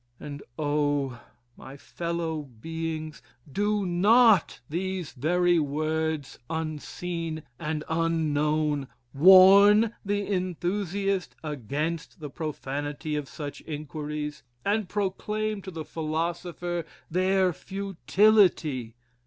And 0.19 0.41
oh! 0.57 1.21
my 1.55 1.77
fellow 1.77 2.41
beings! 2.41 3.21
do 3.47 3.85
not 3.85 4.59
these 4.67 5.11
very 5.11 5.59
words 5.59 6.39
unseen 6.49 7.43
and 7.59 7.83
unknown, 7.87 8.87
warn 9.13 9.93
the 10.03 10.25
enthusiast 10.25 11.35
against 11.43 12.19
the 12.19 12.31
profanity 12.31 13.15
of 13.15 13.29
such 13.29 13.61
inquiries, 13.61 14.41
and 14.65 14.89
proclaim 14.89 15.61
to 15.61 15.69
the 15.69 15.85
philosopher 15.85 16.83
their 17.11 17.53
futility? 17.53 18.95